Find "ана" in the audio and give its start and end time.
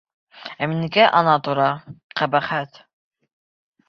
1.19-1.35